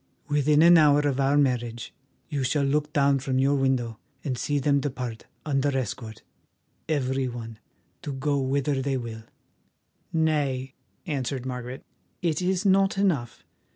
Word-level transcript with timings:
Within 0.27 0.63
an 0.63 0.79
hour 0.79 1.01
of 1.01 1.19
our 1.19 1.37
marriage 1.37 1.93
you 2.27 2.41
shall 2.43 2.63
look 2.63 2.91
down 2.91 3.19
from 3.19 3.37
your 3.37 3.53
window 3.53 3.99
and 4.23 4.35
see 4.35 4.57
them 4.57 4.79
depart 4.79 5.27
under 5.45 5.77
escort, 5.77 6.23
every 6.89 7.27
one, 7.27 7.59
to 8.01 8.11
go 8.11 8.39
whither 8.39 8.81
they 8.81 8.97
will." 8.97 9.21
"Nay," 10.11 10.73
answered 11.05 11.45
Margaret, 11.45 11.85
"it 12.23 12.41
is 12.41 12.65
not 12.65 12.97
enough. 12.97 13.43